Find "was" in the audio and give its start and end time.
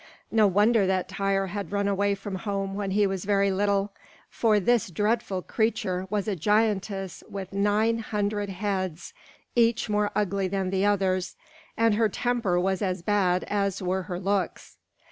3.05-3.23, 6.09-6.27, 12.59-12.81